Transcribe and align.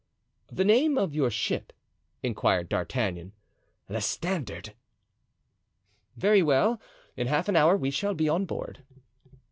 "The 0.51 0.65
name 0.65 0.97
of 0.97 1.13
your 1.13 1.29
ship?" 1.29 1.71
inquired 2.23 2.69
D'Artagnan. 2.69 3.33
"The 3.87 4.01
Standard." 4.01 4.73
"Very 6.17 6.41
well; 6.41 6.81
in 7.15 7.27
half 7.27 7.47
an 7.47 7.55
hour 7.55 7.77
we 7.77 7.91
shall 7.91 8.15
be 8.15 8.27
on 8.27 8.45
board." 8.45 8.81